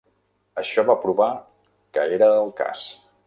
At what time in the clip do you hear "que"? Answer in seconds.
1.99-2.07